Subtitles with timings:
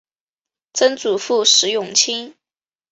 [0.73, 2.33] 曾祖父石永清。